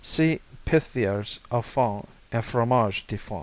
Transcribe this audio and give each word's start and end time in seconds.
See 0.03 0.39
Pithiviers 0.65 1.37
au 1.51 1.61
Foin 1.61 2.07
and 2.31 2.43
Fromage 2.43 3.05
de 3.05 3.17
Foin. 3.19 3.39